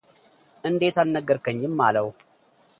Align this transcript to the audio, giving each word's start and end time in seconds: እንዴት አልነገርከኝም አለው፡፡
እንዴት 0.69 0.95
አልነገርከኝም 1.03 1.75
አለው፡፡ 1.89 2.11